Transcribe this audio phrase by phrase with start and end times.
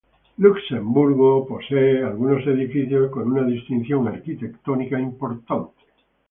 [0.39, 5.83] Luxemburgo posee algunos edificios con una distinción arquitectónica importante.